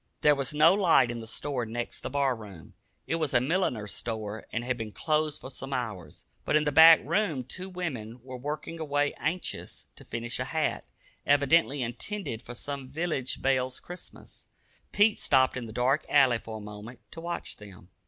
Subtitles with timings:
[0.21, 2.73] There was no light in the store next the bar room.
[3.05, 6.25] It was a milliner's store and had been closed for some hours.
[6.43, 10.87] But in the back room two women were working away anxious to finish a hat,
[11.23, 14.47] evidently intended for some village belle's Christmas.
[14.91, 17.91] Pete stopped in the dark alley for a moment to watch them.